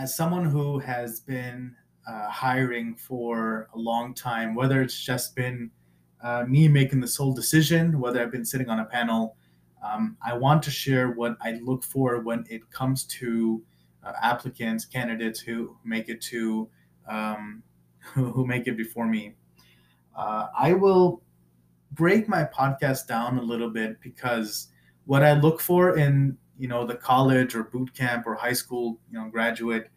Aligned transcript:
as 0.00 0.16
someone 0.16 0.46
who 0.46 0.78
has 0.78 1.20
been 1.20 1.76
uh, 2.08 2.26
hiring 2.30 2.94
for 2.96 3.68
a 3.74 3.78
long 3.78 4.14
time, 4.14 4.54
whether 4.54 4.80
it's 4.80 4.98
just 4.98 5.36
been 5.36 5.70
uh, 6.22 6.44
me 6.48 6.68
making 6.68 7.00
the 7.00 7.06
sole 7.06 7.34
decision, 7.34 8.00
whether 8.00 8.22
I've 8.22 8.32
been 8.32 8.44
sitting 8.44 8.70
on 8.70 8.80
a 8.80 8.86
panel, 8.86 9.36
um, 9.84 10.16
I 10.24 10.32
want 10.32 10.62
to 10.62 10.70
share 10.70 11.10
what 11.10 11.36
I 11.42 11.60
look 11.62 11.82
for 11.84 12.20
when 12.20 12.46
it 12.48 12.70
comes 12.70 13.04
to 13.20 13.62
uh, 14.02 14.12
applicants, 14.22 14.86
candidates 14.86 15.38
who 15.38 15.76
make 15.84 16.08
it 16.08 16.22
to 16.22 16.70
um, 17.06 17.62
who, 18.14 18.24
who, 18.32 18.46
make 18.46 18.66
it 18.66 18.78
before 18.78 19.06
me. 19.06 19.34
Uh, 20.16 20.46
I 20.58 20.72
will 20.72 21.22
break 21.92 22.26
my 22.26 22.44
podcast 22.44 23.06
down 23.06 23.36
a 23.36 23.42
little 23.42 23.68
bit 23.68 24.00
because 24.00 24.68
what 25.04 25.22
I 25.22 25.34
look 25.34 25.60
for 25.60 25.98
in 25.98 26.38
you 26.60 26.68
know 26.68 26.86
the 26.86 26.94
college 26.94 27.54
or 27.54 27.64
boot 27.64 27.92
camp 27.94 28.26
or 28.26 28.34
high 28.34 28.52
school 28.52 29.00
you 29.10 29.18
know 29.18 29.28
graduate 29.30 29.90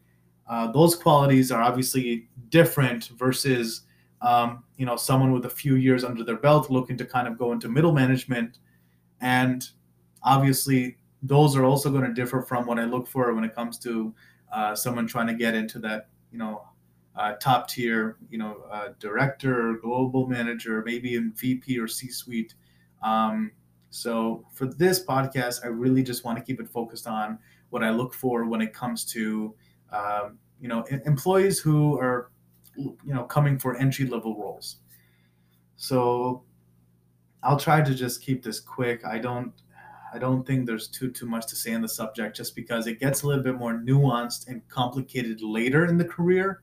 uh, 0.48 0.72
those 0.72 0.96
qualities 0.96 1.52
are 1.52 1.62
obviously 1.62 2.28
different 2.50 3.10
versus 3.18 3.82
um, 4.22 4.64
you 4.78 4.86
know 4.86 4.96
someone 4.96 5.32
with 5.32 5.46
a 5.46 5.50
few 5.50 5.76
years 5.76 6.04
under 6.04 6.24
their 6.24 6.38
belt 6.38 6.70
looking 6.70 6.98
to 6.98 7.06
kind 7.06 7.28
of 7.28 7.38
go 7.38 7.52
into 7.52 7.70
middle 7.70 7.94
management. 7.94 8.60
And 9.22 9.68
obviously 10.24 10.98
those 11.22 11.56
are 11.56 11.64
also 11.64 11.90
going 11.90 12.04
to 12.04 12.14
differ 12.14 12.42
from 12.42 12.66
what 12.66 12.80
i 12.80 12.84
look 12.84 13.08
for 13.08 13.34
when 13.34 13.44
it 13.44 13.56
comes 13.56 13.78
to 13.78 14.14
uh, 14.54 14.76
someone 14.76 15.08
trying 15.08 15.28
to 15.28 15.34
get 15.34 15.56
into 15.56 15.80
that 15.80 16.10
you 16.32 16.38
know 16.38 16.64
uh, 17.16 17.34
top 17.34 17.68
tier 17.68 18.18
you 18.30 18.38
know 18.38 18.64
uh, 18.72 18.90
director 19.00 19.78
global 19.82 20.28
manager 20.28 20.84
maybe 20.86 21.16
in 21.16 21.32
vp 21.34 21.78
or 21.80 21.88
c 21.88 22.10
suite 22.10 22.55
um, 23.04 23.52
so 23.90 24.46
for 24.52 24.66
this 24.66 25.05
podcast 25.05 25.64
i 25.64 25.68
really 25.68 26.04
just 26.04 26.24
want 26.26 26.38
to 26.38 26.44
keep 26.44 26.60
it 26.60 26.68
focused 26.68 27.08
on 27.08 27.38
what 27.70 27.84
i 27.84 27.90
look 27.90 28.14
for 28.14 28.46
when 28.46 28.62
it 28.62 28.74
comes 28.74 29.05
to 29.05 29.54
um, 29.94 30.40
you 30.60 30.68
know 30.68 30.84
employees 31.06 31.60
who 31.60 31.98
are 31.99 32.32
you 32.76 32.98
know 33.13 33.24
coming 33.24 33.58
for 33.60 33.76
entry 33.77 34.05
level 34.05 34.38
roles. 34.38 34.77
So 35.76 36.44
i'll 37.44 37.60
try 37.60 37.82
to 37.82 37.94
just 37.94 38.22
keep 38.22 38.44
this 38.44 38.60
quick. 38.60 39.05
I 39.05 39.20
don't 39.20 39.54
i 40.13 40.18
don't 40.20 40.46
think 40.46 40.66
there's 40.66 40.88
too 40.88 41.12
too 41.12 41.26
much 41.26 41.48
to 41.48 41.55
say 41.55 41.74
on 41.74 41.82
the 41.82 41.90
subject 41.90 42.35
just 42.38 42.55
because 42.55 42.88
it 42.88 43.00
gets 43.00 43.24
a 43.24 43.27
little 43.27 43.44
bit 43.44 43.55
more 43.55 43.74
nuanced 43.74 44.48
and 44.48 44.68
complicated 44.70 45.41
later 45.41 45.85
in 45.85 45.98
the 45.98 46.05
career. 46.05 46.62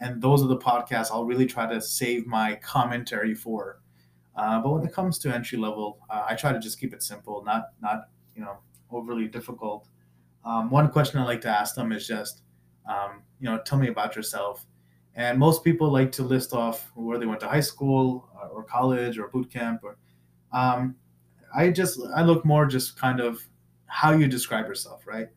And 0.00 0.20
those 0.20 0.42
are 0.42 0.48
the 0.48 0.58
podcasts 0.58 1.10
i'll 1.10 1.24
really 1.24 1.46
try 1.46 1.66
to 1.66 1.80
save 1.80 2.26
my 2.26 2.56
commentary 2.56 3.34
for. 3.34 3.80
Uh, 4.36 4.60
but 4.62 4.72
when 4.72 4.86
it 4.86 4.92
comes 4.92 5.18
to 5.18 5.34
entry 5.34 5.58
level 5.58 5.98
uh, 6.10 6.24
i 6.28 6.34
try 6.34 6.52
to 6.52 6.60
just 6.60 6.78
keep 6.78 6.94
it 6.94 7.02
simple 7.02 7.42
not 7.44 7.70
not 7.80 8.08
you 8.36 8.42
know 8.42 8.58
overly 8.90 9.26
difficult. 9.26 9.88
Um, 10.44 10.70
one 10.70 10.90
question 10.90 11.18
i 11.18 11.24
like 11.24 11.40
to 11.42 11.48
ask 11.48 11.74
them 11.74 11.92
is 11.92 12.06
just 12.06 12.42
um, 12.88 13.22
you 13.40 13.48
know 13.48 13.60
tell 13.64 13.78
me 13.78 13.88
about 13.88 14.16
yourself 14.16 14.66
and 15.14 15.38
most 15.38 15.62
people 15.62 15.90
like 15.90 16.10
to 16.12 16.22
list 16.22 16.52
off 16.52 16.90
where 16.94 17.18
they 17.18 17.26
went 17.26 17.40
to 17.40 17.48
high 17.48 17.60
school 17.60 18.28
or, 18.34 18.48
or 18.48 18.64
college 18.64 19.18
or 19.18 19.28
boot 19.28 19.52
camp. 19.52 19.82
Or 19.84 19.98
um, 20.52 20.96
I 21.54 21.70
just 21.70 22.00
I 22.14 22.22
look 22.22 22.44
more 22.44 22.66
just 22.66 22.98
kind 22.98 23.20
of 23.20 23.40
how 23.86 24.12
you 24.12 24.26
describe 24.26 24.66
yourself, 24.66 25.06
right? 25.06 25.28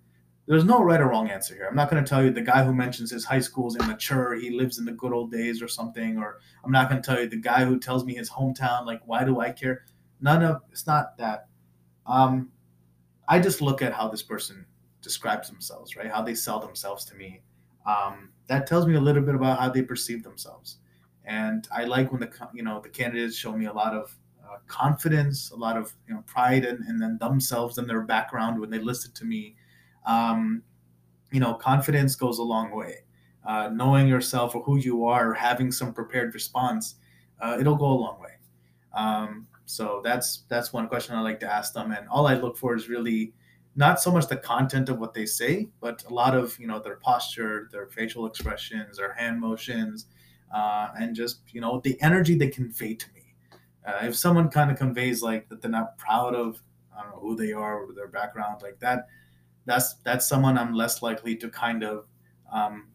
There's 0.47 0.63
no 0.63 0.81
right 0.81 1.02
or 1.02 1.09
wrong 1.09 1.29
answer 1.29 1.55
here. 1.55 1.67
I'm 1.67 1.75
not 1.75 1.89
going 1.89 2.03
to 2.03 2.07
tell 2.07 2.23
you 2.23 2.29
the 2.29 2.41
guy 2.41 2.63
who 2.63 2.73
mentions 2.73 3.09
his 3.09 3.25
high 3.25 3.39
school 3.39 3.67
is 3.67 3.75
immature, 3.75 4.35
he 4.35 4.52
lives 4.52 4.77
in 4.77 4.85
the 4.85 4.91
good 4.91 5.11
old 5.11 5.31
days 5.31 5.61
or 5.61 5.67
something, 5.67 6.19
or 6.19 6.39
I'm 6.63 6.71
not 6.71 6.87
going 6.87 7.02
to 7.02 7.05
tell 7.05 7.19
you 7.19 7.27
the 7.27 7.37
guy 7.37 7.65
who 7.65 7.80
tells 7.80 8.05
me 8.05 8.13
his 8.13 8.30
hometown, 8.30 8.85
like 8.85 9.02
why 9.05 9.23
do 9.23 9.39
I 9.39 9.52
care? 9.52 9.85
None 10.21 10.43
of 10.43 10.61
it's 10.71 10.87
not 10.87 11.17
that. 11.17 11.47
Um, 12.05 12.52
I 13.27 13.39
just 13.39 13.59
look 13.59 13.81
at 13.81 13.91
how 13.91 14.07
this 14.07 14.21
person 14.21 14.65
describes 15.06 15.50
themselves, 15.50 15.95
right? 15.95 16.11
How 16.11 16.22
they 16.22 16.36
sell 16.36 16.59
themselves 16.59 17.06
to 17.06 17.16
me. 17.16 17.42
Um, 17.86 18.31
that 18.48 18.67
tells 18.67 18.88
me 18.88 18.95
a 18.95 19.00
little 19.00 19.22
bit 19.22 19.36
about 19.36 19.59
how 19.59 19.70
they 19.70 19.84
perceive 19.84 20.23
themselves. 20.23 20.80
And 21.23 21.67
I 21.72 21.86
like 21.86 22.11
when 22.11 22.20
the 22.20 22.31
you 22.53 22.64
know 22.64 22.81
the 22.81 22.89
candidates 22.89 23.36
show 23.38 23.54
me 23.55 23.67
a 23.67 23.73
lot 23.73 23.94
of 23.94 24.15
uh, 24.44 24.58
confidence, 24.67 25.52
a 25.52 25.55
lot 25.55 25.77
of 25.77 25.94
you 26.08 26.14
know 26.14 26.23
pride 26.26 26.65
and 26.65 26.83
in, 26.89 27.02
in 27.02 27.17
themselves 27.20 27.77
and 27.77 27.88
their 27.88 28.02
background 28.02 28.60
when 28.60 28.70
they 28.70 28.80
listen 28.80 29.11
to 29.14 29.26
me. 29.26 29.55
Um, 30.05 30.64
you 31.32 31.39
know, 31.39 31.54
confidence 31.54 32.15
goes 32.15 32.39
a 32.39 32.44
long 32.44 32.76
way. 32.76 33.04
Uh, 33.45 33.70
knowing 33.71 34.08
yourself 34.08 34.55
or 34.55 34.64
who 34.64 34.77
you 34.77 35.05
are, 35.05 35.32
having 35.33 35.71
some 35.71 35.94
prepared 35.94 36.33
response, 36.33 36.95
uh, 37.42 37.58
it'll 37.60 37.76
go 37.76 37.86
a 37.86 37.99
long 38.05 38.20
way. 38.20 38.33
Um, 38.95 39.48
so 39.65 40.02
that's 40.04 40.44
that's 40.49 40.73
one 40.73 40.88
question 40.88 41.15
I 41.15 41.21
like 41.21 41.39
to 41.42 41.52
ask 41.52 41.73
them, 41.73 41.92
and 41.92 42.08
all 42.10 42.26
I 42.27 42.36
look 42.36 42.58
for 42.58 42.76
is 42.76 42.89
really 42.89 43.33
not 43.75 43.99
so 43.99 44.11
much 44.11 44.27
the 44.27 44.37
content 44.37 44.87
of 44.89 44.99
what 44.99 45.13
they 45.13 45.25
say, 45.25 45.67
but 45.81 46.03
a 46.09 46.13
lot 46.13 46.36
of 46.36 46.58
you 46.59 46.67
know 46.67 46.80
their 46.80 46.95
posture, 46.95 47.69
their 47.71 47.87
facial 47.87 48.25
expressions, 48.25 48.97
their 48.97 49.13
hand 49.13 49.39
motions, 49.39 50.08
uh, 50.53 50.89
and 50.99 51.15
just 51.15 51.41
you 51.49 51.61
know 51.61 51.81
the 51.83 52.02
energy 52.02 52.37
they 52.37 52.47
convey 52.47 52.93
to 52.93 53.08
me. 53.14 53.35
Uh, 53.85 53.99
if 54.03 54.15
someone 54.15 54.49
kind 54.49 54.71
of 54.71 54.77
conveys 54.77 55.21
like 55.21 55.47
that 55.49 55.61
they're 55.61 55.69
not 55.69 55.97
proud 55.97 56.33
of 56.33 56.61
I 56.97 57.03
don't 57.03 57.11
know 57.11 57.19
who 57.19 57.35
they 57.35 57.52
are 57.52 57.83
or 57.83 57.93
their 57.93 58.08
background 58.08 58.61
like 58.61 58.80
that, 58.80 59.08
that's 59.65 59.95
that's 60.05 60.27
someone 60.27 60.58
I'm 60.58 60.73
less 60.73 61.02
likely 61.02 61.35
to 61.35 61.49
kind 61.49 61.83
of 61.83 62.05
um, 62.52 62.87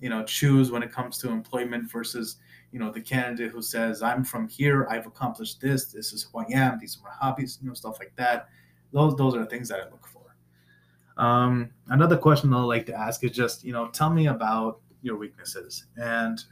you 0.00 0.08
know 0.08 0.24
choose 0.24 0.70
when 0.70 0.82
it 0.82 0.90
comes 0.90 1.18
to 1.18 1.30
employment 1.30 1.90
versus 1.90 2.36
you 2.72 2.78
know 2.78 2.90
the 2.90 3.02
candidate 3.02 3.52
who 3.52 3.60
says 3.60 4.02
I'm 4.02 4.24
from 4.24 4.48
here, 4.48 4.86
I've 4.90 5.06
accomplished 5.06 5.60
this, 5.60 5.92
this 5.92 6.14
is 6.14 6.22
who 6.22 6.38
I 6.38 6.46
am, 6.52 6.78
these 6.78 6.98
are 6.98 7.04
my 7.04 7.14
hobbies, 7.14 7.58
you 7.60 7.68
know 7.68 7.74
stuff 7.74 7.98
like 7.98 8.12
that 8.16 8.48
those 8.92 9.16
those 9.16 9.34
are 9.34 9.44
things 9.44 9.68
that 9.68 9.80
I 9.80 9.84
look 9.84 10.06
for. 10.06 11.22
Um, 11.22 11.70
another 11.88 12.16
question 12.16 12.52
I 12.52 12.62
like 12.62 12.86
to 12.86 12.94
ask 12.94 13.24
is 13.24 13.30
just 13.30 13.64
you 13.64 13.72
know 13.72 13.88
tell 13.88 14.10
me 14.10 14.26
about 14.26 14.80
your 15.06 15.16
weaknesses. 15.16 15.84
And 15.96 16.42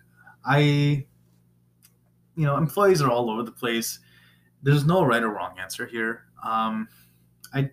I, 0.46 1.04
you 2.36 2.46
know, 2.46 2.56
employees 2.56 3.02
are 3.02 3.10
all 3.10 3.30
over 3.30 3.42
the 3.42 3.52
place. 3.52 3.98
There's 4.62 4.86
no 4.86 5.04
right 5.04 5.22
or 5.22 5.28
wrong 5.28 5.56
answer 5.60 5.86
here. 5.86 6.24
Um, 6.42 6.88
I 7.52 7.70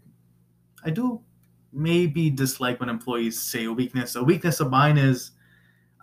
I 0.84 0.90
do 0.90 1.22
maybe 1.72 2.30
dislike 2.30 2.80
when 2.80 2.90
employees 2.90 3.40
say 3.40 3.66
a 3.66 3.72
weakness. 3.72 4.16
A 4.16 4.24
weakness 4.24 4.60
of 4.60 4.70
mine 4.70 4.98
is 4.98 5.32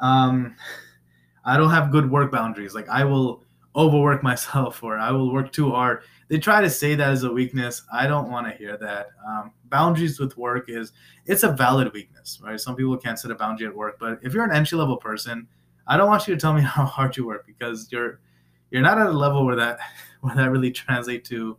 um, 0.00 0.56
I 1.44 1.56
don't 1.56 1.70
have 1.70 1.90
good 1.90 2.10
work 2.10 2.32
boundaries. 2.32 2.74
Like 2.74 2.88
I 2.88 3.04
will 3.04 3.44
overwork 3.76 4.22
myself 4.30 4.82
or 4.82 4.98
I 4.98 5.10
will 5.12 5.32
work 5.32 5.52
too 5.52 5.70
hard 5.70 6.02
they 6.28 6.38
try 6.38 6.60
to 6.60 6.70
say 6.70 6.94
that 6.94 7.10
as 7.10 7.24
a 7.24 7.32
weakness. 7.32 7.82
I 7.92 8.06
don't 8.06 8.30
want 8.30 8.46
to 8.46 8.52
hear 8.52 8.76
that. 8.76 9.08
Um, 9.26 9.52
boundaries 9.64 10.20
with 10.20 10.36
work 10.36 10.68
is 10.68 10.92
it's 11.26 11.42
a 11.42 11.52
valid 11.52 11.92
weakness, 11.92 12.38
right? 12.42 12.60
Some 12.60 12.76
people 12.76 12.96
can't 12.98 13.18
set 13.18 13.30
a 13.30 13.34
boundary 13.34 13.66
at 13.66 13.74
work, 13.74 13.98
but 13.98 14.18
if 14.22 14.34
you're 14.34 14.44
an 14.44 14.54
entry 14.54 14.76
level 14.76 14.98
person, 14.98 15.48
I 15.86 15.96
don't 15.96 16.06
want 16.06 16.28
you 16.28 16.34
to 16.34 16.40
tell 16.40 16.52
me 16.52 16.60
how 16.62 16.84
hard 16.84 17.16
you 17.16 17.26
work 17.26 17.46
because 17.46 17.90
you're 17.90 18.20
you're 18.70 18.82
not 18.82 18.98
at 18.98 19.06
a 19.06 19.12
level 19.12 19.46
where 19.46 19.56
that 19.56 19.78
where 20.20 20.36
that 20.36 20.50
really 20.50 20.70
translate 20.70 21.24
to 21.26 21.56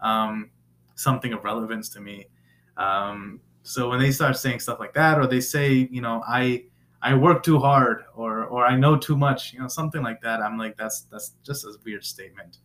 um, 0.00 0.50
something 0.94 1.32
of 1.32 1.42
relevance 1.42 1.88
to 1.90 2.00
me. 2.00 2.26
Um, 2.76 3.40
so 3.64 3.90
when 3.90 4.00
they 4.00 4.12
start 4.12 4.36
saying 4.36 4.60
stuff 4.60 4.78
like 4.78 4.94
that, 4.94 5.18
or 5.18 5.26
they 5.26 5.40
say, 5.40 5.88
you 5.90 6.00
know, 6.00 6.22
I 6.26 6.64
I 7.02 7.14
work 7.14 7.42
too 7.42 7.58
hard, 7.58 8.04
or 8.14 8.44
or 8.44 8.64
I 8.64 8.76
know 8.76 8.96
too 8.96 9.16
much, 9.16 9.52
you 9.52 9.60
know, 9.60 9.68
something 9.68 10.02
like 10.02 10.20
that, 10.22 10.40
I'm 10.40 10.56
like, 10.56 10.76
that's 10.76 11.02
that's 11.02 11.34
just 11.42 11.64
a 11.64 11.74
weird 11.84 12.04
statement. 12.04 12.58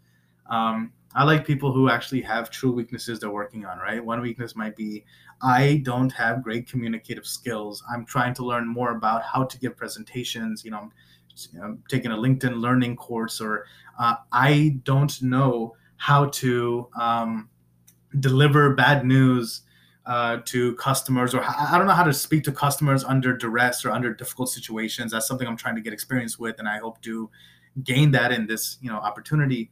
Um, 0.49 0.93
I 1.15 1.23
like 1.23 1.45
people 1.47 1.71
who 1.71 1.89
actually 1.89 2.21
have 2.21 2.51
true 2.51 2.71
weaknesses 2.71 3.19
they're 3.19 3.31
working 3.31 3.65
on, 3.65 3.79
right? 3.79 4.03
One 4.03 4.21
weakness 4.21 4.55
might 4.55 4.75
be 4.75 5.03
I 5.41 5.81
don't 5.83 6.11
have 6.11 6.43
great 6.43 6.69
communicative 6.69 7.25
skills. 7.25 7.83
I'm 7.91 8.05
trying 8.05 8.33
to 8.35 8.45
learn 8.45 8.67
more 8.67 8.91
about 8.91 9.23
how 9.23 9.43
to 9.43 9.59
give 9.59 9.75
presentations. 9.75 10.63
You 10.63 10.71
know, 10.71 10.91
I'm 11.61 11.83
taking 11.89 12.11
a 12.11 12.15
LinkedIn 12.17 12.59
learning 12.59 12.95
course, 12.95 13.41
or 13.41 13.65
uh, 13.99 14.15
I 14.31 14.79
don't 14.83 15.21
know 15.21 15.75
how 15.97 16.25
to 16.25 16.87
um, 16.99 17.49
deliver 18.19 18.73
bad 18.75 19.05
news 19.05 19.61
uh, 20.07 20.37
to 20.45 20.73
customers, 20.75 21.35
or 21.35 21.43
I 21.43 21.77
don't 21.77 21.85
know 21.85 21.93
how 21.93 22.05
to 22.05 22.13
speak 22.13 22.45
to 22.45 22.51
customers 22.53 23.03
under 23.03 23.35
duress 23.35 23.83
or 23.83 23.91
under 23.91 24.13
difficult 24.13 24.47
situations. 24.49 25.11
That's 25.11 25.27
something 25.27 25.45
I'm 25.45 25.57
trying 25.57 25.75
to 25.75 25.81
get 25.81 25.91
experience 25.91 26.39
with, 26.39 26.59
and 26.59 26.67
I 26.67 26.77
hope 26.77 27.01
to 27.01 27.29
gain 27.83 28.11
that 28.11 28.31
in 28.31 28.47
this, 28.47 28.77
you 28.81 28.89
know, 28.89 28.95
opportunity. 28.95 29.69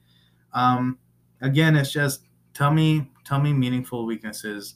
Um, 0.51 0.99
again, 1.41 1.77
it's 1.77 1.91
just 1.91 2.25
tell 2.53 2.71
me 2.71 3.09
tell 3.23 3.39
me 3.39 3.53
meaningful 3.53 4.05
weaknesses, 4.05 4.75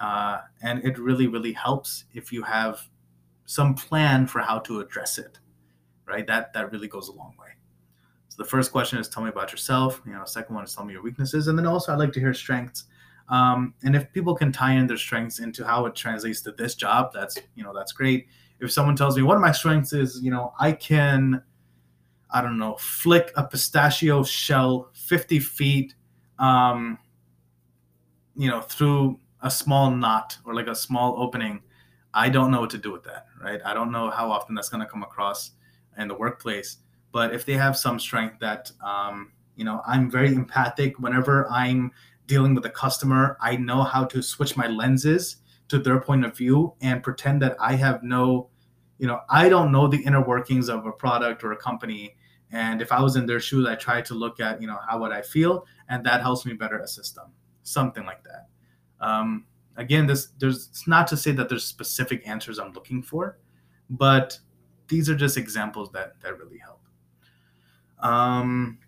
uh, 0.00 0.42
and 0.62 0.84
it 0.84 0.96
really 0.96 1.26
really 1.26 1.52
helps 1.52 2.04
if 2.14 2.32
you 2.32 2.44
have 2.44 2.80
some 3.46 3.74
plan 3.74 4.28
for 4.28 4.40
how 4.40 4.60
to 4.60 4.78
address 4.78 5.18
it. 5.18 5.40
Right, 6.06 6.26
that 6.28 6.52
that 6.52 6.70
really 6.70 6.88
goes 6.88 7.08
a 7.08 7.12
long 7.12 7.34
way. 7.36 7.48
So 8.28 8.40
the 8.40 8.48
first 8.48 8.70
question 8.70 9.00
is 9.00 9.08
tell 9.08 9.24
me 9.24 9.28
about 9.28 9.50
yourself. 9.50 10.00
You 10.06 10.12
know, 10.12 10.24
second 10.24 10.54
one 10.54 10.62
is 10.62 10.72
tell 10.72 10.84
me 10.84 10.92
your 10.92 11.02
weaknesses, 11.02 11.48
and 11.48 11.58
then 11.58 11.66
also 11.66 11.92
I'd 11.92 11.98
like 11.98 12.12
to 12.12 12.20
hear 12.20 12.32
strengths. 12.32 12.84
Um, 13.30 13.74
and 13.84 13.96
if 13.96 14.12
people 14.12 14.34
can 14.34 14.52
tie 14.52 14.72
in 14.74 14.86
their 14.86 14.96
strengths 14.96 15.38
into 15.38 15.64
how 15.64 15.86
it 15.86 15.94
translates 15.94 16.42
to 16.42 16.52
this 16.52 16.74
job, 16.74 17.12
that's 17.14 17.38
you 17.54 17.64
know 17.64 17.72
that's 17.72 17.92
great. 17.92 18.26
If 18.60 18.70
someone 18.70 18.96
tells 18.96 19.16
me 19.16 19.22
one 19.22 19.36
of 19.36 19.42
my 19.42 19.52
strengths 19.52 19.92
is 19.92 20.20
you 20.22 20.30
know 20.30 20.52
I 20.60 20.72
can, 20.72 21.42
I 22.30 22.42
don't 22.42 22.58
know, 22.58 22.76
flick 22.78 23.32
a 23.36 23.44
pistachio 23.44 24.24
shell 24.24 24.90
50 24.94 25.38
feet 25.38 25.94
um, 26.40 26.98
you 28.34 28.48
know, 28.48 28.60
through 28.62 29.20
a 29.42 29.50
small 29.50 29.90
knot 29.90 30.38
or 30.44 30.54
like 30.54 30.66
a 30.66 30.74
small 30.74 31.14
opening, 31.22 31.60
I 32.14 32.28
don't 32.28 32.50
know 32.50 32.60
what 32.60 32.70
to 32.70 32.78
do 32.78 32.90
with 32.90 33.04
that, 33.04 33.26
right? 33.40 33.60
I 33.64 33.74
don't 33.74 33.92
know 33.92 34.10
how 34.10 34.30
often 34.30 34.54
that's 34.54 34.68
going 34.68 34.84
to 34.84 34.90
come 34.90 35.02
across 35.02 35.52
in 35.98 36.08
the 36.08 36.14
workplace. 36.14 36.78
But 37.12 37.34
if 37.34 37.44
they 37.44 37.52
have 37.52 37.76
some 37.76 38.00
strength 38.00 38.38
that, 38.40 38.72
um, 38.84 39.32
you 39.56 39.64
know, 39.64 39.82
I'm 39.86 40.10
very 40.10 40.34
empathic 40.34 40.98
whenever 40.98 41.48
I'm 41.50 41.92
dealing 42.30 42.54
with 42.54 42.64
a 42.64 42.70
customer, 42.70 43.36
I 43.40 43.56
know 43.56 43.82
how 43.82 44.04
to 44.04 44.22
switch 44.22 44.56
my 44.56 44.68
lenses 44.68 45.38
to 45.66 45.80
their 45.80 46.00
point 46.00 46.24
of 46.24 46.36
view 46.36 46.74
and 46.80 47.02
pretend 47.02 47.42
that 47.42 47.56
I 47.58 47.74
have 47.74 48.04
no, 48.04 48.48
you 48.98 49.08
know, 49.08 49.18
I 49.28 49.48
don't 49.48 49.72
know 49.72 49.88
the 49.88 50.02
inner 50.04 50.24
workings 50.24 50.68
of 50.68 50.86
a 50.86 50.92
product 50.92 51.42
or 51.42 51.50
a 51.50 51.56
company. 51.56 52.14
And 52.52 52.80
if 52.80 52.92
I 52.92 53.02
was 53.02 53.16
in 53.16 53.26
their 53.26 53.40
shoes, 53.40 53.66
I 53.66 53.74
try 53.74 54.00
to 54.02 54.14
look 54.14 54.38
at, 54.38 54.60
you 54.62 54.68
know, 54.68 54.78
how 54.88 55.00
would 55.00 55.10
I 55.10 55.22
feel, 55.22 55.66
and 55.88 56.06
that 56.06 56.20
helps 56.22 56.46
me 56.46 56.52
better 56.52 56.78
assist 56.78 57.16
them, 57.16 57.32
something 57.64 58.06
like 58.06 58.22
that. 58.22 58.46
Um, 59.04 59.46
again, 59.76 60.06
this 60.06 60.28
there's 60.38 60.68
it's 60.68 60.86
not 60.86 61.08
to 61.08 61.16
say 61.16 61.32
that 61.32 61.48
there's 61.48 61.64
specific 61.64 62.28
answers 62.28 62.60
I'm 62.60 62.72
looking 62.72 63.02
for, 63.02 63.38
but 63.88 64.38
these 64.86 65.10
are 65.10 65.16
just 65.16 65.36
examples 65.36 65.90
that 65.92 66.20
that 66.22 66.38
really 66.38 66.58
help. 66.58 66.80
Um, 67.98 68.78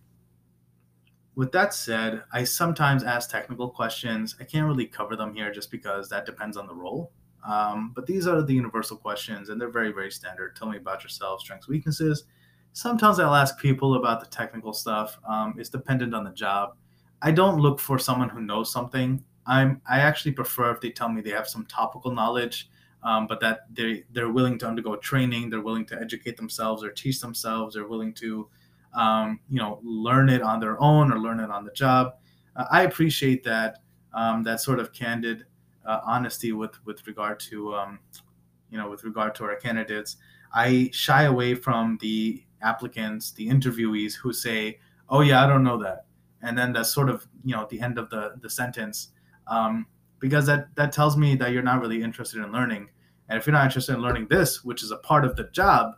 with 1.34 1.52
that 1.52 1.73
said, 1.73 2.23
I 2.32 2.44
sometimes 2.44 3.05
ask 3.05 3.31
technical 3.31 3.69
questions. 3.69 4.37
I 4.40 4.44
can't 4.44 4.67
really 4.67 4.87
cover 4.87 5.17
them 5.17 5.34
here 5.34 5.52
just 5.52 5.70
because 5.70 6.08
that 6.11 6.26
depends 6.26 6.56
on 6.56 6.67
the 6.67 6.75
role. 6.75 7.11
Um, 7.46 7.93
but 7.94 8.06
these 8.06 8.26
are 8.26 8.43
the 8.43 8.55
universal 8.55 8.96
questions, 8.96 9.49
and 9.49 9.61
they're 9.61 9.70
very, 9.70 9.93
very 9.93 10.11
standard. 10.11 10.55
Tell 10.55 10.69
me 10.69 10.76
about 10.76 11.02
yourself, 11.02 11.40
strengths, 11.40 11.69
weaknesses. 11.69 12.25
Sometimes 12.73 13.19
I'll 13.19 13.34
ask 13.34 13.58
people 13.58 13.94
about 13.94 14.20
the 14.20 14.26
technical 14.26 14.73
stuff. 14.73 15.19
Um, 15.29 15.55
it's 15.58 15.69
dependent 15.69 16.14
on 16.14 16.25
the 16.25 16.31
job. 16.31 16.76
I 17.20 17.31
don't 17.31 17.61
look 17.61 17.81
for 17.81 17.99
someone 17.99 18.29
who 18.29 18.40
knows 18.40 18.73
something. 18.73 19.25
I'm 19.46 19.81
I 19.88 20.00
actually 20.00 20.32
prefer 20.32 20.70
if 20.70 20.81
they 20.81 20.90
tell 20.90 21.08
me 21.08 21.20
they 21.20 21.31
have 21.31 21.49
some 21.49 21.67
topical 21.67 22.12
knowledge, 22.12 22.70
um, 23.02 23.26
but 23.26 23.40
that 23.40 23.67
they 23.73 24.05
they're 24.12 24.31
willing 24.31 24.58
to 24.58 24.69
undergo 24.69 24.96
training, 24.96 25.50
they're 25.50 25.61
willing 25.61 25.87
to 25.87 26.00
educate 26.00 26.37
themselves 26.37 26.84
or 26.84 26.90
teach 26.90 27.20
themselves, 27.20 27.75
they're 27.75 27.88
willing 27.88 28.14
to, 28.14 28.49
um, 28.94 29.40
you 29.48 29.58
know, 29.58 29.80
learn 29.82 30.28
it 30.28 30.42
on 30.42 30.60
their 30.60 30.80
own 30.80 31.12
or 31.12 31.18
learn 31.18 31.40
it 31.40 31.50
on 31.50 31.64
the 31.64 31.72
job. 31.72 32.14
Uh, 32.56 32.66
I 32.70 32.82
appreciate 32.82 33.44
that 33.44 33.78
um, 34.14 34.42
that 34.42 34.60
sort 34.60 34.78
of 34.78 34.92
candid 34.92 35.46
uh, 35.86 36.00
honesty 36.04 36.52
with 36.52 36.84
with 36.84 37.06
regard 37.06 37.40
to, 37.40 37.74
um, 37.74 37.98
you 38.70 38.78
know, 38.78 38.90
with 38.90 39.04
regard 39.04 39.34
to 39.36 39.44
our 39.44 39.56
candidates. 39.56 40.16
I 40.54 40.90
shy 40.92 41.24
away 41.24 41.54
from 41.54 41.98
the 42.00 42.44
applicants, 42.60 43.32
the 43.32 43.48
interviewees 43.48 44.14
who 44.14 44.32
say, 44.32 44.78
"Oh 45.08 45.20
yeah, 45.20 45.44
I 45.44 45.46
don't 45.46 45.64
know 45.64 45.78
that," 45.82 46.06
and 46.42 46.56
then 46.56 46.72
that's 46.72 46.92
sort 46.92 47.08
of 47.08 47.26
you 47.44 47.54
know 47.54 47.66
the 47.70 47.80
end 47.80 47.98
of 47.98 48.10
the 48.10 48.34
the 48.40 48.50
sentence 48.50 49.08
um, 49.46 49.86
because 50.18 50.46
that 50.46 50.74
that 50.76 50.92
tells 50.92 51.16
me 51.16 51.34
that 51.36 51.52
you're 51.52 51.62
not 51.62 51.80
really 51.80 52.02
interested 52.02 52.42
in 52.42 52.52
learning. 52.52 52.88
And 53.28 53.38
if 53.38 53.46
you're 53.46 53.52
not 53.52 53.64
interested 53.64 53.94
in 53.94 54.02
learning 54.02 54.26
this, 54.28 54.62
which 54.62 54.82
is 54.82 54.90
a 54.90 54.98
part 54.98 55.24
of 55.24 55.36
the 55.36 55.44
job, 55.44 55.94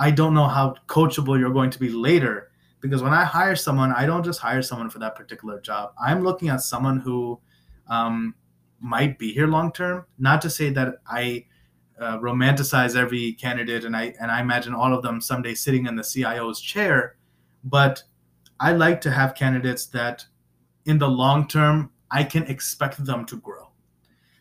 I 0.00 0.10
don't 0.10 0.32
know 0.32 0.48
how 0.48 0.74
coachable 0.88 1.38
you're 1.38 1.52
going 1.52 1.70
to 1.70 1.78
be 1.78 1.90
later. 1.90 2.50
Because 2.80 3.02
when 3.02 3.12
I 3.12 3.24
hire 3.24 3.54
someone, 3.54 3.92
I 3.92 4.06
don't 4.06 4.24
just 4.24 4.40
hire 4.40 4.62
someone 4.62 4.88
for 4.88 4.98
that 5.00 5.14
particular 5.14 5.60
job. 5.60 5.92
I'm 6.02 6.22
looking 6.22 6.48
at 6.48 6.62
someone 6.62 6.98
who 6.98 7.38
um, 7.88 8.34
might 8.80 9.18
be 9.18 9.32
here 9.32 9.46
long 9.46 9.70
term. 9.70 10.06
Not 10.18 10.40
to 10.42 10.50
say 10.50 10.70
that 10.70 10.94
I 11.06 11.44
uh, 12.00 12.18
romanticize 12.18 12.96
every 12.96 13.34
candidate 13.34 13.84
and 13.84 13.94
I 13.94 14.14
and 14.18 14.30
I 14.30 14.40
imagine 14.40 14.74
all 14.74 14.94
of 14.94 15.02
them 15.02 15.20
someday 15.20 15.54
sitting 15.54 15.84
in 15.84 15.96
the 15.96 16.02
CIO's 16.02 16.62
chair, 16.62 17.16
but 17.62 18.02
I 18.58 18.72
like 18.72 19.02
to 19.02 19.10
have 19.10 19.34
candidates 19.34 19.86
that, 19.86 20.24
in 20.86 20.98
the 20.98 21.08
long 21.08 21.46
term, 21.48 21.90
I 22.10 22.24
can 22.24 22.44
expect 22.44 23.04
them 23.04 23.26
to 23.26 23.36
grow. 23.36 23.69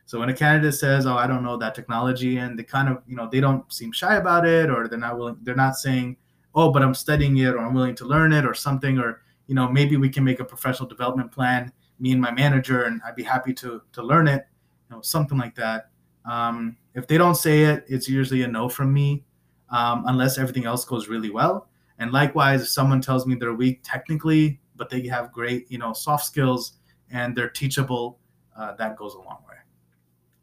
So 0.10 0.20
when 0.20 0.30
a 0.30 0.34
candidate 0.34 0.74
says, 0.74 1.06
"Oh, 1.06 1.16
I 1.18 1.28
don't 1.28 1.44
know 1.44 1.56
that 1.58 1.76
technology," 1.76 2.38
and 2.38 2.58
they 2.58 2.64
kind 2.64 2.90
of, 2.90 3.04
you 3.06 3.16
know, 3.16 3.30
they 3.32 3.40
don't 3.40 3.72
seem 3.72 3.92
shy 3.92 4.16
about 4.16 4.44
it, 4.44 4.68
or 4.72 4.88
they're 4.88 4.98
not 4.98 5.20
willing, 5.20 5.38
they're 5.44 5.54
not 5.56 5.76
saying, 5.76 6.18
"Oh, 6.56 6.72
but 6.72 6.82
I'm 6.82 6.96
studying 6.96 7.38
it," 7.38 7.54
or 7.54 7.60
"I'm 7.60 7.76
willing 7.76 7.94
to 7.98 8.06
learn 8.06 8.34
it," 8.34 8.44
or 8.44 8.56
something, 8.56 8.98
or 8.98 9.22
you 9.46 9.54
know, 9.54 9.70
maybe 9.70 9.98
we 9.98 10.10
can 10.10 10.24
make 10.24 10.40
a 10.40 10.46
professional 10.46 10.90
development 10.90 11.32
plan, 11.32 11.72
me 12.00 12.12
and 12.12 12.20
my 12.20 12.32
manager, 12.32 12.86
and 12.86 13.02
I'd 13.06 13.16
be 13.16 13.22
happy 13.22 13.54
to 13.56 13.84
to 13.92 14.02
learn 14.02 14.28
it, 14.28 14.48
you 14.90 14.96
know, 14.96 15.02
something 15.04 15.38
like 15.38 15.54
that. 15.56 15.92
Um, 16.26 16.76
if 16.96 17.06
they 17.08 17.20
don't 17.20 17.36
say 17.36 17.66
it, 17.66 17.86
it's 17.88 18.10
usually 18.10 18.42
a 18.42 18.48
no 18.48 18.68
from 18.68 18.92
me, 18.92 19.24
um, 19.70 20.06
unless 20.08 20.40
everything 20.40 20.66
else 20.66 20.86
goes 20.86 21.08
really 21.08 21.30
well. 21.30 21.70
And 22.00 22.12
likewise, 22.12 22.62
if 22.64 22.70
someone 22.70 23.02
tells 23.02 23.28
me 23.28 23.36
they're 23.36 23.54
weak 23.54 23.82
technically, 23.84 24.60
but 24.76 24.90
they 24.90 25.06
have 25.08 25.32
great, 25.32 25.70
you 25.72 25.78
know, 25.78 25.94
soft 25.94 26.26
skills 26.26 26.80
and 27.12 27.36
they're 27.36 27.50
teachable, 27.50 28.18
uh, 28.58 28.74
that 28.78 28.98
goes 28.98 29.14
a 29.14 29.20
long 29.20 29.44
way. 29.48 29.49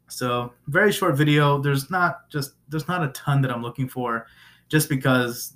So 0.07 0.53
very 0.67 0.91
short 0.91 1.17
video. 1.17 1.59
There's 1.59 1.89
not 1.89 2.29
just 2.29 2.53
there's 2.69 2.87
not 2.87 3.03
a 3.03 3.09
ton 3.09 3.41
that 3.41 3.51
I'm 3.51 3.61
looking 3.61 3.87
for, 3.87 4.27
just 4.69 4.89
because 4.89 5.53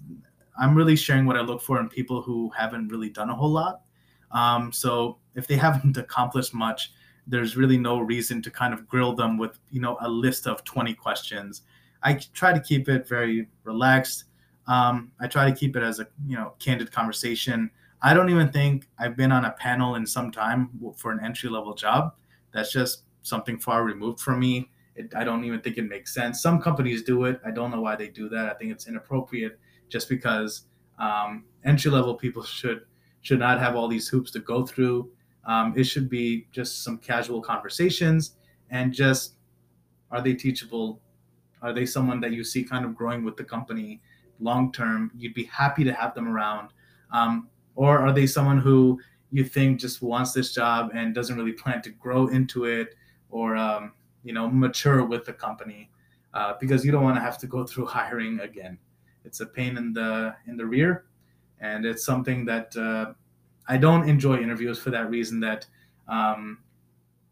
I'm 0.60 0.76
really 0.76 0.96
sharing 0.96 1.26
what 1.26 1.38
I 1.38 1.42
look 1.42 1.62
for 1.62 1.80
in 1.80 1.90
people 1.90 2.22
who 2.22 2.50
haven't 2.58 2.90
really 2.90 3.10
done 3.10 3.30
a 3.30 3.36
whole 3.36 3.50
lot. 3.50 3.82
Um, 4.32 4.72
so 4.72 5.18
if 5.36 5.48
they 5.48 5.56
haven't 5.56 5.98
accomplished 6.06 6.54
much, 6.54 6.94
there's 7.28 7.56
really 7.56 7.78
no 7.78 8.00
reason 8.00 8.42
to 8.42 8.52
kind 8.52 8.74
of 8.74 8.88
grill 8.88 9.14
them 9.14 9.38
with 9.38 9.60
you 9.70 9.82
know 9.82 9.98
a 10.02 10.10
list 10.10 10.48
of 10.48 10.64
20 10.64 10.94
questions. 10.96 11.64
I 12.04 12.20
try 12.34 12.52
to 12.52 12.60
keep 12.60 12.90
it 12.90 13.08
very 13.08 13.48
relaxed. 13.64 14.26
Um, 14.68 15.12
I 15.20 15.28
try 15.28 15.50
to 15.50 15.56
keep 15.56 15.76
it 15.76 15.84
as 15.84 16.00
a 16.00 16.08
you 16.28 16.36
know 16.36 16.54
candid 16.60 16.92
conversation. 16.92 17.72
I 18.02 18.14
don't 18.14 18.30
even 18.30 18.50
think 18.50 18.88
I've 18.98 19.16
been 19.16 19.32
on 19.32 19.46
a 19.46 19.52
panel 19.52 19.96
in 19.96 20.08
some 20.08 20.32
time 20.32 20.72
for 20.98 21.12
an 21.12 21.20
entry 21.24 21.50
level 21.50 21.76
job. 21.76 22.16
That's 22.52 22.72
just 22.72 23.04
something 23.22 23.60
far 23.60 23.84
removed 23.84 24.20
from 24.20 24.40
me. 24.40 24.70
It, 24.96 25.14
I 25.16 25.24
don't 25.24 25.44
even 25.44 25.62
think 25.62 25.78
it 25.78 25.88
makes 25.88 26.14
sense. 26.14 26.42
Some 26.42 26.62
companies 26.62 27.04
do 27.04 27.26
it. 27.26 27.40
I 27.46 27.52
don't 27.52 27.72
know 27.72 27.82
why 27.82 27.96
they 27.96 28.08
do 28.08 28.30
that. 28.30 28.50
I 28.50 28.54
think 28.56 28.72
it's 28.72 28.88
inappropriate 28.88 29.60
just 29.90 30.10
because 30.10 30.66
um, 31.00 31.46
entry 31.66 31.92
level 31.92 32.16
people 32.16 32.44
should 32.44 32.82
should 33.22 33.40
not 33.40 33.60
have 33.60 33.76
all 33.76 33.88
these 33.88 34.08
hoops 34.08 34.32
to 34.32 34.40
go 34.40 34.66
through. 34.66 35.12
Um, 35.46 35.74
it 35.78 35.84
should 35.84 36.10
be 36.10 36.48
just 36.52 36.84
some 36.84 36.98
casual 36.98 37.42
conversations 37.42 38.36
and 38.70 38.94
just 38.94 39.36
are 40.10 40.22
they 40.22 40.34
teachable? 40.34 41.02
Are 41.62 41.74
they 41.74 41.86
someone 41.86 42.20
that 42.22 42.32
you 42.32 42.44
see 42.44 42.64
kind 42.64 42.84
of 42.86 42.96
growing 42.96 43.24
with 43.24 43.38
the 43.38 43.44
company 43.44 44.02
long 44.40 44.72
term? 44.72 45.12
You'd 45.16 45.34
be 45.34 45.46
happy 45.46 45.84
to 45.84 45.94
have 45.94 46.16
them 46.16 46.28
around. 46.28 46.70
Um, 47.12 47.50
or 47.76 48.00
are 48.00 48.12
they 48.12 48.28
someone 48.28 48.58
who 48.58 49.00
you 49.32 49.44
think 49.44 49.80
just 49.80 50.02
wants 50.02 50.34
this 50.34 50.54
job 50.54 50.92
and 50.94 51.16
doesn't 51.16 51.38
really 51.38 51.54
plan 51.54 51.82
to 51.84 51.90
grow 51.92 52.28
into 52.28 52.66
it 52.66 52.96
or 53.32 53.56
um, 53.56 53.94
you 54.24 54.34
know 54.34 54.50
mature 54.50 55.04
with 55.04 55.26
the 55.26 55.34
company 55.34 55.90
uh, 56.34 56.54
because 56.60 56.86
you 56.86 56.92
don't 56.92 57.04
want 57.04 57.16
to 57.16 57.22
have 57.22 57.38
to 57.40 57.48
go 57.48 57.66
through 57.66 57.86
hiring 57.98 58.40
again 58.42 58.78
it's 59.26 59.40
a 59.40 59.46
pain 59.46 59.78
in 59.78 59.94
the 59.94 60.36
in 60.48 60.58
the 60.58 60.66
rear 60.66 61.06
and 61.60 61.86
it's 61.86 62.06
something 62.06 62.46
that 62.46 62.76
uh, 62.78 63.14
i 63.68 63.78
don't 63.78 64.08
enjoy 64.08 64.38
interviews 64.38 64.78
for 64.78 64.92
that 64.92 65.10
reason 65.10 65.40
that 65.40 65.66
um, 66.08 66.60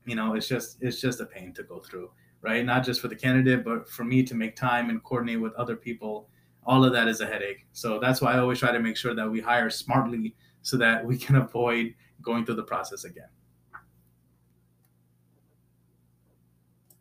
you 0.05 0.15
know 0.15 0.33
it's 0.33 0.47
just 0.47 0.77
it's 0.81 0.99
just 0.99 1.21
a 1.21 1.25
pain 1.25 1.53
to 1.53 1.63
go 1.63 1.79
through 1.79 2.09
right 2.41 2.65
not 2.65 2.83
just 2.83 3.01
for 3.01 3.07
the 3.07 3.15
candidate 3.15 3.63
but 3.63 3.87
for 3.89 4.03
me 4.03 4.23
to 4.23 4.33
make 4.33 4.55
time 4.55 4.89
and 4.89 5.03
coordinate 5.03 5.39
with 5.39 5.53
other 5.53 5.75
people 5.75 6.29
all 6.69 6.85
of 6.85 6.93
that 6.93 7.07
is 7.07 7.19
a 7.19 7.25
headache. 7.25 7.65
So 7.71 7.99
that's 7.99 8.21
why 8.21 8.33
I 8.33 8.37
always 8.37 8.59
try 8.59 8.71
to 8.71 8.79
make 8.79 8.95
sure 8.95 9.15
that 9.15 9.29
we 9.29 9.41
hire 9.41 9.71
smartly 9.71 10.35
so 10.61 10.77
that 10.77 11.03
we 11.03 11.17
can 11.17 11.35
avoid 11.47 11.95
going 12.21 12.45
through 12.45 12.55
the 12.55 12.63
process 12.63 13.05
again. 13.05 13.29